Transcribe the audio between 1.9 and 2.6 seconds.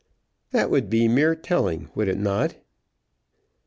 would it not?"